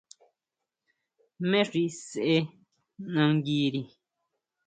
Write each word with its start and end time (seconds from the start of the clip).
¿Jmé 1.39 1.61
xi 1.71 1.83
sʼee 2.05 2.41
nanguiri? 3.13 3.81